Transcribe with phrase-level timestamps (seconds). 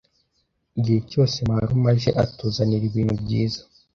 [0.77, 3.61] Igihe cyose marume aje, atuzanira ibintu byiza.